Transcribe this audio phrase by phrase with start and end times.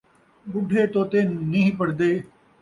[0.51, 1.19] ٻُڈھے توتے
[1.51, 2.11] نہیں پڑھدے